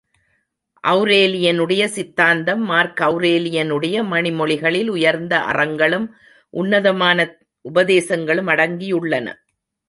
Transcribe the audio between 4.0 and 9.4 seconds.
மணி மொழிகளில் உயர்ந்த அறங்களும், உன்னதமான உபதேசங்களும் அடங்கியுள்ளன.